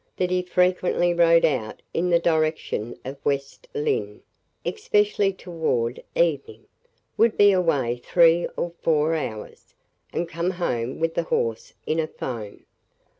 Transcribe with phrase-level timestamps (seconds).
[0.17, 4.23] That he frequently rode out in the direction of West Lynne,
[4.65, 6.65] especially toward evening;
[7.17, 9.75] would be away three or four hours,
[10.11, 12.65] and come home with the horse in a foam.